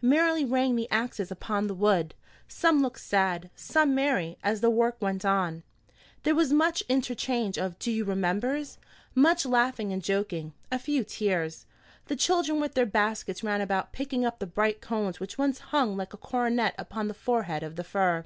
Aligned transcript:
Merrily 0.00 0.44
rang 0.44 0.76
the 0.76 0.88
axes 0.88 1.32
upon 1.32 1.66
the 1.66 1.74
wood. 1.74 2.14
Some 2.46 2.80
looked 2.80 3.00
sad, 3.00 3.50
some 3.56 3.92
merry, 3.92 4.38
as 4.40 4.60
the 4.60 4.70
work 4.70 4.96
went 5.02 5.24
on. 5.24 5.64
There 6.22 6.36
was 6.36 6.52
much 6.52 6.84
interchange 6.88 7.58
of 7.58 7.76
"Do 7.80 7.90
you 7.90 8.04
remembers," 8.04 8.78
much 9.16 9.44
laughing 9.44 9.92
and 9.92 10.00
joking, 10.00 10.52
a 10.70 10.78
few 10.78 11.02
tears. 11.02 11.66
The 12.04 12.14
children 12.14 12.60
with 12.60 12.74
their 12.74 12.86
baskets 12.86 13.42
ran 13.42 13.60
about 13.60 13.92
picking 13.92 14.24
up 14.24 14.38
the 14.38 14.46
bright 14.46 14.80
cones 14.80 15.18
which 15.18 15.38
once 15.38 15.58
hung 15.58 15.96
like 15.96 16.14
a 16.14 16.16
coronet 16.16 16.76
upon 16.78 17.08
the 17.08 17.12
forehead 17.12 17.64
of 17.64 17.74
the 17.74 17.82
fir. 17.82 18.24